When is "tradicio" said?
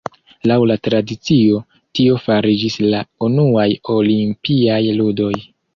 0.87-1.59